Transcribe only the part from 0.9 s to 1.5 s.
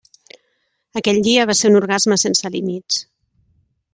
Aquell dia